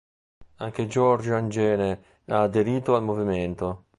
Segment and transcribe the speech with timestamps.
[0.55, 3.83] Anche George Angene ha aderito al movimento.